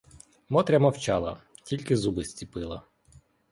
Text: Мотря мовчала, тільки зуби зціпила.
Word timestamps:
Мотря 0.49 0.79
мовчала, 0.79 1.37
тільки 1.63 1.97
зуби 1.97 2.23
зціпила. 2.23 2.81